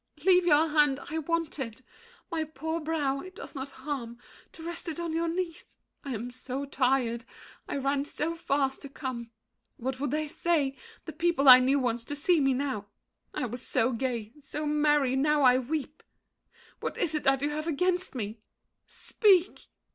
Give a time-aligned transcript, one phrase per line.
[0.25, 1.83] Leave your hand, I want it.
[2.31, 4.17] My poor brow, it does no harm
[4.53, 5.77] To rest it on your knees.
[6.03, 7.23] I am so tired;
[7.69, 9.29] I ran so fast to come!
[9.77, 10.75] What would they say,
[11.05, 12.87] The people I knew once, to see me now?
[13.35, 16.01] I was so gay, so merry; now I weep!
[16.79, 18.39] What is it that you have against me?
[18.87, 19.67] Speak!